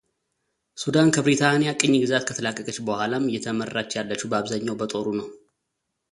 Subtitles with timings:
[0.81, 5.29] ሱዳን ከብሪታንያ ቅኝ ግዛት ከተላቀቀች በኋላም እየተመራች ያለችው በአብዛኛው በጦሩ ነው።